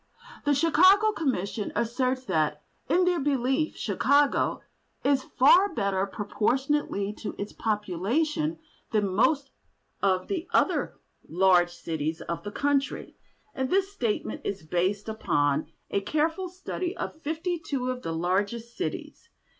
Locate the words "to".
7.19-7.35